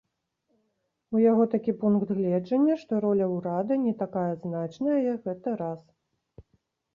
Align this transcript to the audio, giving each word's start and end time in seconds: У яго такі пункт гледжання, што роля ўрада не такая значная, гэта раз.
У 1.17 1.19
яго 1.31 1.43
такі 1.53 1.75
пункт 1.81 2.13
гледжання, 2.19 2.77
што 2.85 3.01
роля 3.05 3.27
ўрада 3.35 3.77
не 3.83 3.93
такая 4.01 4.25
значная, 4.47 4.97
гэта 5.29 5.49
раз. 5.63 5.79